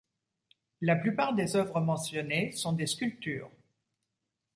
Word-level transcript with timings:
La 0.81 0.95
plupart 0.95 1.35
des 1.35 1.55
œuvres 1.55 1.79
mentionnées 1.79 2.53
sont 2.53 2.73
des 2.73 2.87
sculptures. 2.87 3.51